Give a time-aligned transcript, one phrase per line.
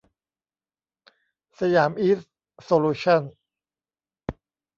[1.59, 2.31] สยามอีสต์
[2.63, 3.21] โซลูชั่น